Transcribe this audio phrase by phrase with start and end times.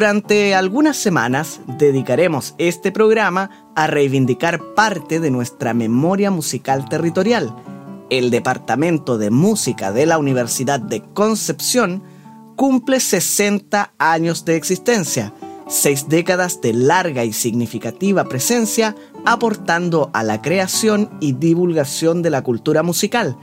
[0.00, 7.54] Durante algunas semanas dedicaremos este programa a reivindicar parte de nuestra memoria musical territorial.
[8.08, 12.02] El Departamento de Música de la Universidad de Concepción
[12.56, 15.34] cumple 60 años de existencia,
[15.68, 22.40] seis décadas de larga y significativa presencia aportando a la creación y divulgación de la
[22.40, 23.36] cultura musical,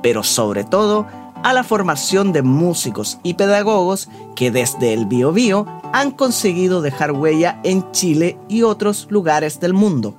[0.00, 1.08] pero sobre todo
[1.44, 7.60] a la formación de músicos y pedagogos que desde el Biobío han conseguido dejar huella
[7.64, 10.16] en Chile y otros lugares del mundo.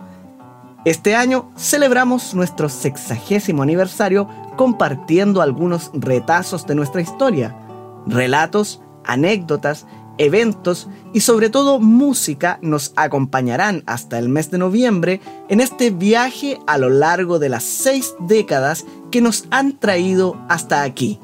[0.86, 7.58] Este año celebramos nuestro sexagésimo aniversario compartiendo algunos retazos de nuestra historia,
[8.06, 9.88] relatos, anécdotas,
[10.18, 16.60] eventos y sobre todo música nos acompañarán hasta el mes de noviembre en este viaje
[16.68, 21.20] a lo largo de las seis décadas que nos han traído hasta aquí.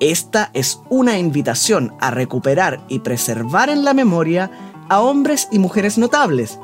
[0.00, 4.50] Esta es una invitación a recuperar y preservar en la memoria
[4.88, 6.58] a hombres y mujeres notables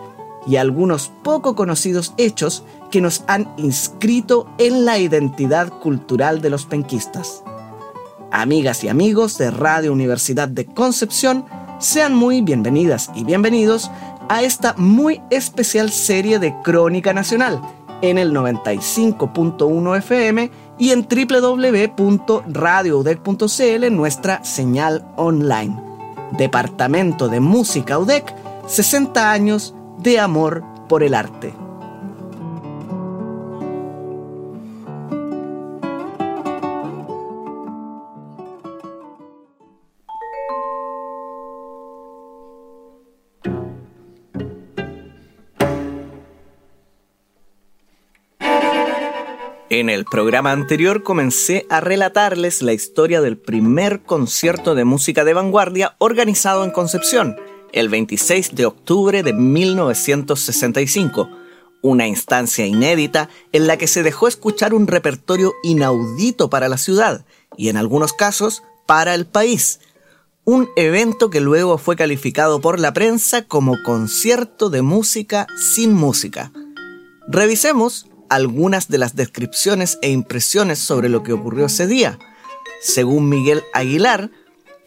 [0.47, 6.67] y algunos poco conocidos hechos que nos han inscrito en la identidad cultural de los
[6.67, 7.43] penquistas.
[8.33, 11.45] Amigas y amigos de Radio Universidad de Concepción,
[11.79, 13.91] sean muy bienvenidas y bienvenidos
[14.31, 17.61] a esta muy especial serie de Crónica Nacional
[18.01, 25.79] en el 95.1 FM y en www.radioudec.cl nuestra señal online.
[26.39, 28.35] Departamento de Música UDEC,
[28.67, 31.62] 60 años de amor por el arte.
[49.73, 55.33] En el programa anterior comencé a relatarles la historia del primer concierto de música de
[55.33, 57.37] vanguardia organizado en Concepción,
[57.73, 61.31] el 26 de octubre de 1965,
[61.81, 67.25] una instancia inédita en la que se dejó escuchar un repertorio inaudito para la ciudad
[67.57, 69.81] y en algunos casos para el país,
[70.45, 76.53] un evento que luego fue calificado por la prensa como concierto de música sin música.
[77.27, 82.19] Revisemos algunas de las descripciones e impresiones sobre lo que ocurrió ese día.
[82.81, 84.31] Según Miguel Aguilar,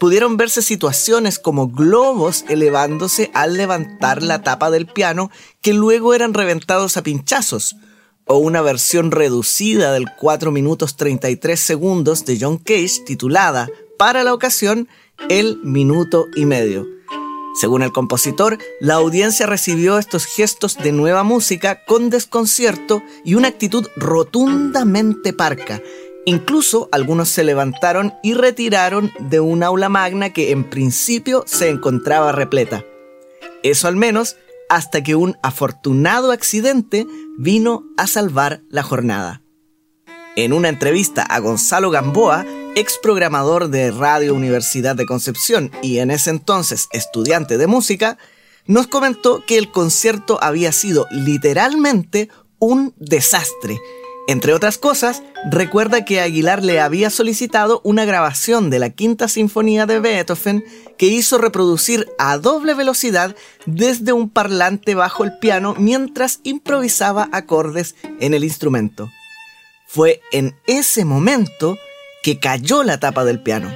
[0.00, 5.30] pudieron verse situaciones como globos elevándose al levantar la tapa del piano
[5.62, 7.76] que luego eran reventados a pinchazos,
[8.24, 14.34] o una versión reducida del 4 minutos 33 segundos de John Cage titulada, para la
[14.34, 14.88] ocasión,
[15.28, 16.95] El Minuto y Medio
[17.56, 23.48] según el compositor, la audiencia recibió estos gestos de nueva música con desconcierto y una
[23.48, 25.80] actitud rotundamente parca.
[26.26, 32.30] Incluso algunos se levantaron y retiraron de un aula magna que en principio se encontraba
[32.32, 32.84] repleta.
[33.62, 34.36] Eso al menos
[34.68, 37.06] hasta que un afortunado accidente
[37.38, 39.40] vino a salvar la jornada.
[40.36, 42.44] En una entrevista a Gonzalo Gamboa,
[42.76, 48.18] ex programador de Radio Universidad de Concepción y en ese entonces estudiante de música,
[48.66, 52.28] nos comentó que el concierto había sido literalmente
[52.58, 53.80] un desastre.
[54.28, 59.86] Entre otras cosas, recuerda que Aguilar le había solicitado una grabación de la Quinta Sinfonía
[59.86, 60.64] de Beethoven
[60.98, 67.94] que hizo reproducir a doble velocidad desde un parlante bajo el piano mientras improvisaba acordes
[68.20, 69.08] en el instrumento.
[69.86, 71.78] Fue en ese momento
[72.26, 73.72] que cayó la tapa del piano,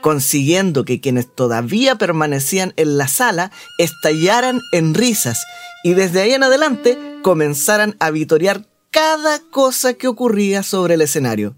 [0.00, 5.44] consiguiendo que quienes todavía permanecían en la sala estallaran en risas
[5.82, 11.56] y desde ahí en adelante comenzaran a vitorear cada cosa que ocurría sobre el escenario.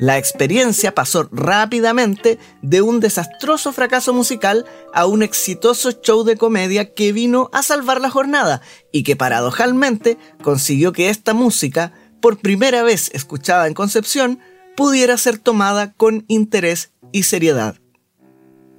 [0.00, 6.94] La experiencia pasó rápidamente de un desastroso fracaso musical a un exitoso show de comedia
[6.94, 8.60] que vino a salvar la jornada
[8.90, 14.40] y que paradojalmente consiguió que esta música, por primera vez escuchada en Concepción,
[14.76, 17.76] pudiera ser tomada con interés y seriedad.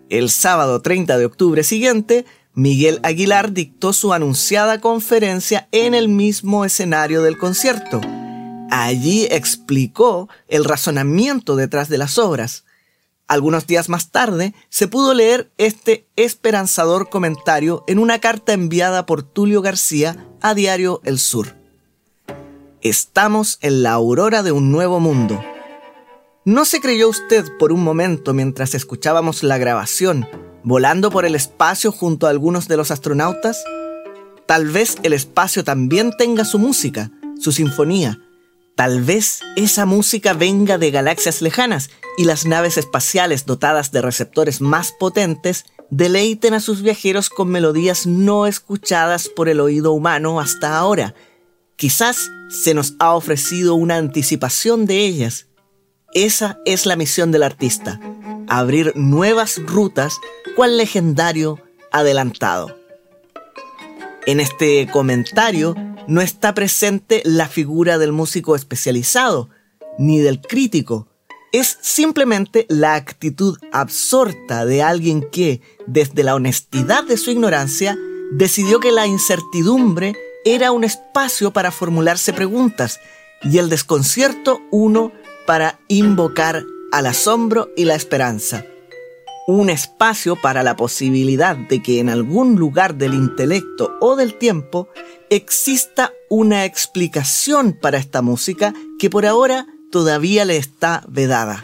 [0.09, 6.65] El sábado 30 de octubre siguiente, Miguel Aguilar dictó su anunciada conferencia en el mismo
[6.65, 7.99] escenario del concierto.
[8.69, 12.63] Allí explicó el razonamiento detrás de las obras.
[13.27, 19.23] Algunos días más tarde se pudo leer este esperanzador comentario en una carta enviada por
[19.23, 21.55] Tulio García a Diario El Sur.
[22.81, 25.41] Estamos en la aurora de un nuevo mundo.
[26.45, 30.27] ¿No se creyó usted por un momento mientras escuchábamos la grabación,
[30.63, 33.63] volando por el espacio junto a algunos de los astronautas?
[34.45, 38.19] Tal vez el espacio también tenga su música, su sinfonía.
[38.75, 44.59] Tal vez esa música venga de galaxias lejanas y las naves espaciales dotadas de receptores
[44.59, 50.77] más potentes deleiten a sus viajeros con melodías no escuchadas por el oído humano hasta
[50.77, 51.13] ahora
[51.75, 55.47] Quizás se nos ha ofrecido una anticipación de ellas.
[56.13, 57.99] Esa es la misión del artista,
[58.47, 60.19] abrir nuevas rutas
[60.55, 61.59] cual legendario
[61.91, 62.77] adelantado.
[64.27, 65.75] En este comentario
[66.07, 69.49] no está presente la figura del músico especializado,
[69.97, 71.07] ni del crítico.
[71.51, 77.97] Es simplemente la actitud absorta de alguien que, desde la honestidad de su ignorancia,
[78.31, 80.15] decidió que la incertidumbre
[80.45, 82.99] era un espacio para formularse preguntas
[83.43, 85.11] y el desconcierto uno
[85.45, 88.65] para invocar al asombro y la esperanza.
[89.47, 94.87] Un espacio para la posibilidad de que en algún lugar del intelecto o del tiempo
[95.29, 101.63] exista una explicación para esta música que por ahora todavía le está vedada.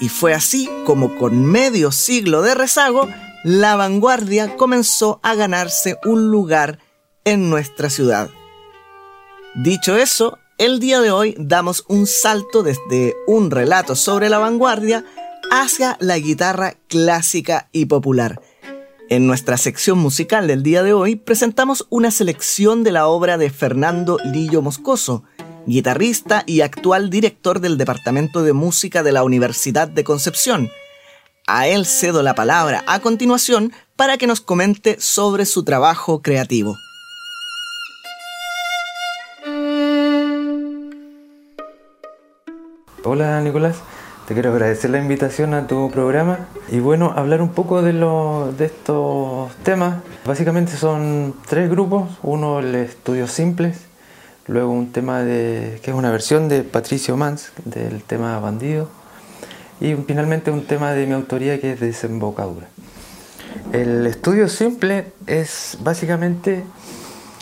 [0.00, 3.08] Y fue así como con medio siglo de rezago,
[3.44, 6.78] la vanguardia comenzó a ganarse un lugar
[7.24, 8.30] en nuestra ciudad.
[9.54, 15.04] Dicho eso, el día de hoy damos un salto desde un relato sobre la vanguardia
[15.50, 18.40] hacia la guitarra clásica y popular.
[19.10, 23.50] En nuestra sección musical del día de hoy presentamos una selección de la obra de
[23.50, 25.24] Fernando Lillo Moscoso,
[25.66, 30.70] guitarrista y actual director del Departamento de Música de la Universidad de Concepción.
[31.48, 36.76] A él cedo la palabra a continuación para que nos comente sobre su trabajo creativo.
[43.04, 43.78] Hola Nicolás,
[44.28, 48.64] te quiero agradecer la invitación a tu programa y bueno, hablar un poco de, de
[48.64, 49.96] estos temas.
[50.24, 53.76] Básicamente son tres grupos, uno el Estudios Simples,
[54.46, 58.88] luego un tema de, que es una versión de Patricio Mans del tema Bandido.
[59.80, 62.68] Y finalmente un tema de mi autoría que es Desembocadura.
[63.72, 66.62] El estudio simple es básicamente,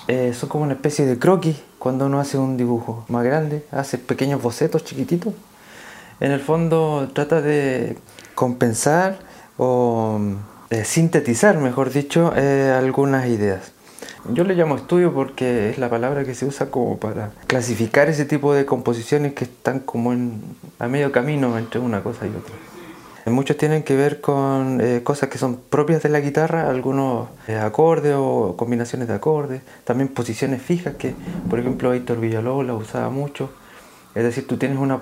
[0.09, 3.99] eh, son como una especie de croquis cuando uno hace un dibujo más grande, hace
[3.99, 5.35] pequeños bocetos chiquititos
[6.21, 7.97] en el fondo trata de
[8.35, 9.19] compensar
[9.57, 10.21] o
[10.71, 13.73] eh, sintetizar, mejor dicho, eh, algunas ideas.
[14.33, 18.27] Yo le llamo estudio porque es la palabra que se usa como para clasificar ese
[18.27, 20.43] tipo de composiciones que están como en,
[20.79, 22.55] a medio camino entre una cosa y otra.
[23.27, 27.29] Muchos tienen que ver con eh, cosas que son propias de la guitarra, algunos
[27.63, 31.15] acordes o combinaciones de acordes, también posiciones fijas que,
[31.49, 33.51] por ejemplo, Héctor Villalobos la usaba mucho.
[34.15, 35.01] Es decir, tú tienes una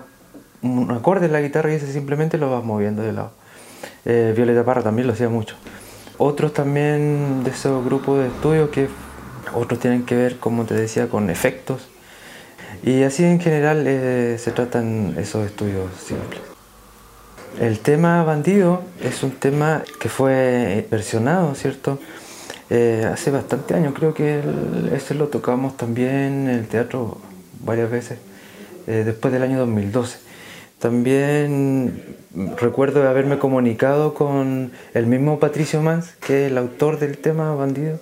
[0.62, 3.32] un acorde en la guitarra y ese simplemente lo vas moviendo de lado.
[4.04, 5.56] Eh, Violeta Parra también lo hacía mucho.
[6.16, 8.88] Otros también de esos grupos de estudio que
[9.54, 11.88] otros tienen que ver, como te decía, con efectos.
[12.82, 16.40] Y así en general eh, se tratan esos estudios simples.
[17.60, 21.98] El tema Bandido es un tema que fue versionado, ¿cierto?
[22.70, 24.42] Eh, hace bastante años, creo que
[24.94, 27.18] ese lo tocamos también en el teatro
[27.64, 28.18] varias veces,
[28.86, 30.27] después del año 2012.
[30.78, 32.16] También
[32.56, 37.98] recuerdo haberme comunicado con el mismo Patricio Mans, que es el autor del tema Bandido.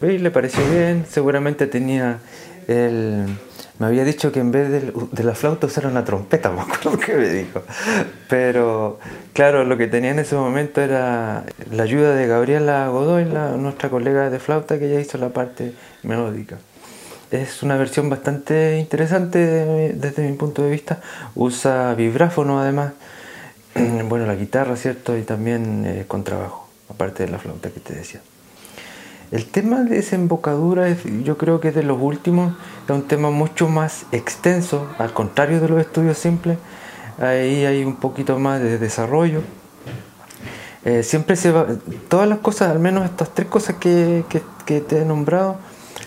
[0.00, 2.18] Y le pareció bien, seguramente tenía
[2.68, 3.26] el...
[3.78, 7.14] Me había dicho que en vez de, la flauta usara una trompeta, me acuerdo que
[7.14, 7.62] me dijo.
[8.28, 8.98] Pero
[9.32, 14.30] claro, lo que tenía en ese momento era la ayuda de Gabriela Godoy, nuestra colega
[14.30, 16.58] de flauta, que ya hizo la parte melódica
[17.30, 19.38] es una versión bastante interesante
[19.94, 21.00] desde mi punto de vista.
[21.34, 22.92] Usa vibráfono además,
[24.08, 25.16] bueno, la guitarra, ¿cierto?
[25.16, 28.20] Y también eh, contrabajo, aparte de la flauta que te decía.
[29.30, 33.30] El tema de desembocadura es, yo creo que es de los últimos, es un tema
[33.30, 36.58] mucho más extenso, al contrario de los estudios simples.
[37.18, 39.42] Ahí hay un poquito más de desarrollo.
[40.84, 41.66] Eh, siempre se va,
[42.08, 44.24] todas las cosas, al menos estas tres cosas que,
[44.66, 45.58] que te he nombrado,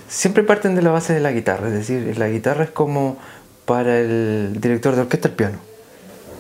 [0.07, 3.17] siempre parten de la base de la guitarra, es decir, la guitarra es como
[3.65, 5.57] para el director de orquesta el piano.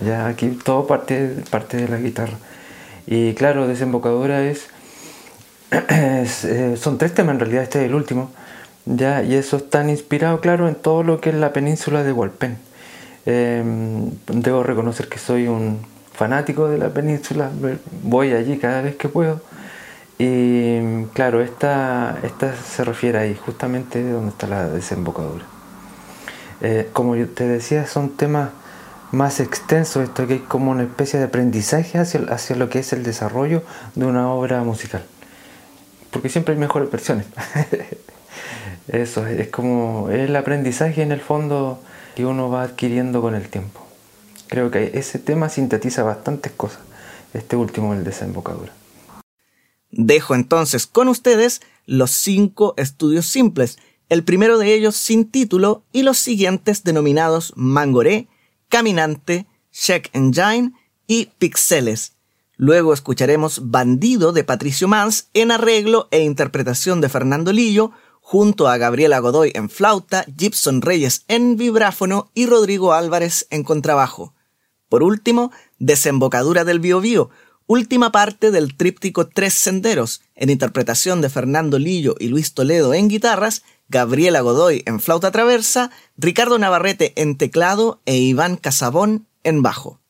[0.05, 2.37] Ya aquí todo parte, parte de la guitarra.
[3.07, 4.67] Y claro, desembocadura es,
[5.89, 8.31] eh, son tres temas en realidad, este es el último.
[8.85, 12.57] Ya, y eso está inspirado, claro, en todo lo que es la península de Hualpén.
[13.25, 15.79] Em, debo reconocer que soy un
[16.13, 17.49] fanático de la península,
[18.03, 19.41] voy allí cada vez que puedo.
[20.25, 25.43] Y claro, esta, esta se refiere ahí, justamente donde está la desembocadura.
[26.61, 28.51] Eh, como te decía, son temas
[29.11, 32.93] más extensos, esto que es como una especie de aprendizaje hacia, hacia lo que es
[32.93, 33.63] el desarrollo
[33.95, 35.03] de una obra musical.
[36.09, 37.25] Porque siempre hay mejores versiones.
[38.87, 41.81] Eso, es como el aprendizaje en el fondo
[42.15, 43.85] que uno va adquiriendo con el tiempo.
[44.47, 46.79] Creo que ese tema sintetiza bastantes cosas,
[47.33, 48.71] este último, el desembocadura.
[49.95, 53.77] Dejo entonces con ustedes los cinco estudios simples,
[54.09, 58.27] el primero de ellos sin título y los siguientes denominados Mangoré,
[58.69, 60.73] Caminante, Check Engine
[61.05, 62.13] y Pixeles.
[62.57, 68.77] Luego escucharemos Bandido de Patricio Mans en arreglo e interpretación de Fernando Lillo, junto a
[68.77, 74.33] Gabriela Godoy en flauta, Gibson Reyes en vibráfono y Rodrigo Álvarez en contrabajo.
[74.89, 77.29] Por último, Desembocadura del Biobío,
[77.67, 83.07] última parte del tríptico Tres Senderos, en interpretación de Fernando Lillo y Luis Toledo en
[83.07, 90.02] guitarras, Gabriela Godoy en flauta traversa, Ricardo Navarrete en teclado e Iván Casabón en bajo.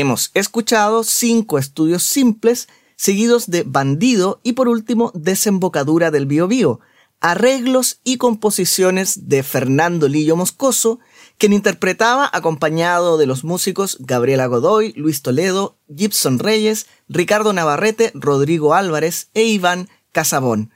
[0.00, 6.78] Hemos escuchado cinco estudios simples, seguidos de Bandido y por último Desembocadura del Biobío,
[7.20, 11.00] arreglos y composiciones de Fernando Lillo Moscoso,
[11.36, 18.74] quien interpretaba acompañado de los músicos Gabriela Godoy, Luis Toledo, Gibson Reyes, Ricardo Navarrete, Rodrigo
[18.74, 20.70] Álvarez e Iván Casabón.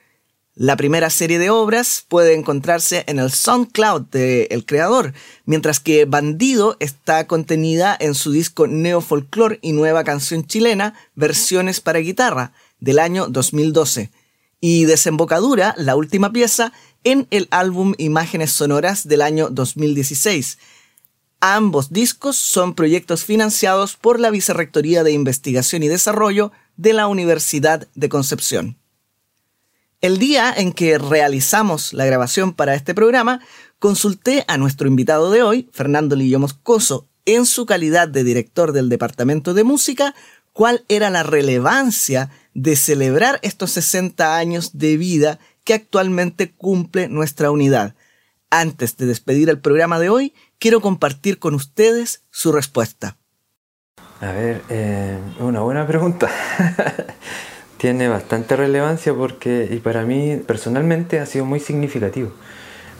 [0.54, 5.14] La primera serie de obras puede encontrarse en el SoundCloud de El Creador,
[5.46, 11.80] mientras que Bandido está contenida en su disco Neo Folklore y Nueva Canción Chilena, Versiones
[11.80, 14.10] para Guitarra, del año 2012
[14.60, 20.58] y Desembocadura, la última pieza, en el álbum Imágenes Sonoras del año 2016.
[21.40, 27.88] Ambos discos son proyectos financiados por la Vicerrectoría de Investigación y Desarrollo de la Universidad
[27.94, 28.81] de Concepción.
[30.02, 33.38] El día en que realizamos la grabación para este programa,
[33.78, 38.88] consulté a nuestro invitado de hoy, Fernando Lillo Moscoso, en su calidad de director del
[38.88, 40.12] Departamento de Música,
[40.52, 47.52] cuál era la relevancia de celebrar estos 60 años de vida que actualmente cumple nuestra
[47.52, 47.94] unidad.
[48.50, 53.18] Antes de despedir el programa de hoy, quiero compartir con ustedes su respuesta.
[54.20, 56.28] A ver, eh, una buena pregunta.
[57.82, 62.30] Tiene bastante relevancia porque, y para mí personalmente, ha sido muy significativo.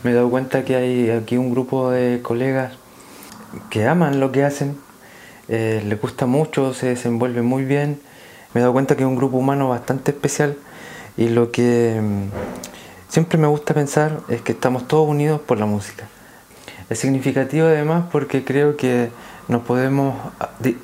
[0.02, 2.72] Me he dado cuenta que hay aquí un grupo de colegas
[3.70, 4.76] que aman lo que hacen,
[5.48, 8.00] eh, les gusta mucho, se desenvuelven muy bien
[8.54, 10.56] me he dado cuenta que es un grupo humano bastante especial
[11.16, 12.28] y lo que mm,
[13.08, 16.06] siempre me gusta pensar es que estamos todos unidos por la música.
[16.90, 19.10] Es significativo además porque creo que
[19.48, 20.14] nos podemos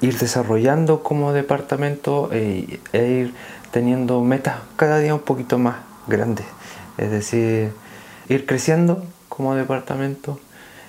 [0.01, 3.35] ir desarrollando como departamento e, e, ir
[3.71, 5.77] teniendo metas cada día un poquito más
[6.07, 6.47] grandes.
[6.97, 7.73] Es decir,
[8.29, 10.41] ir creciendo como departamento.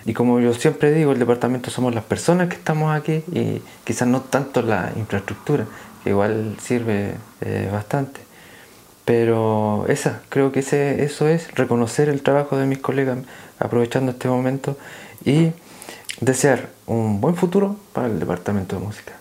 [0.06, 4.08] Y como yo siempre digo, el departamento somos las personas que estamos aquí y quizás
[4.08, 5.65] no tanto la infraestructura
[6.04, 8.22] que igual sirve eh, bastante.
[9.06, 13.18] Pero esa, creo que ese, eso es reconocer el trabajo de mis colegas
[13.60, 14.78] aprovechando este momento
[15.26, 15.52] y
[16.22, 19.18] desear un buen futuro para el Departamento de Música.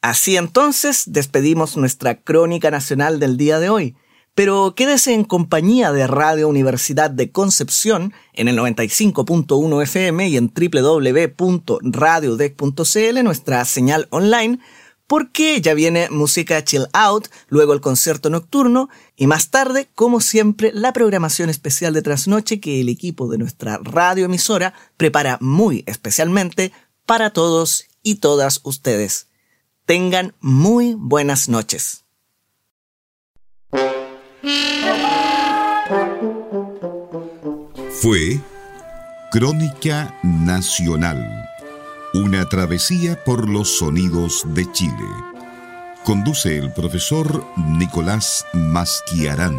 [0.00, 3.96] Así entonces despedimos nuestra crónica nacional del día de hoy.
[4.34, 10.52] Pero quédese en compañía de Radio Universidad de Concepción en el 95.1 FM y en
[10.54, 14.60] www.radiodec.cl, nuestra señal online,
[15.08, 20.70] porque ya viene música chill out, luego el concierto nocturno y más tarde, como siempre,
[20.72, 26.70] la programación especial de trasnoche que el equipo de nuestra radioemisora prepara muy especialmente
[27.06, 29.27] para todos y todas ustedes.
[29.88, 32.04] Tengan muy buenas noches.
[38.02, 38.38] Fue
[39.30, 41.48] Crónica Nacional
[42.12, 44.92] una travesía por los sonidos de Chile.
[46.04, 49.56] Conduce el profesor Nicolás Masquiarán.